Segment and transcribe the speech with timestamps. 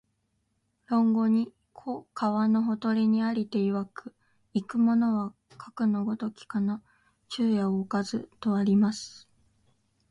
[0.87, 4.15] 論語に、「子、川のほとりに在りていわく、
[4.51, 6.81] 逝く者はかくの如きかな、
[7.29, 9.29] 昼夜をおかず」とあります